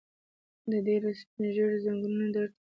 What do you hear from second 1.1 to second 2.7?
سپين ږيرو ځنګنونه درد کوي.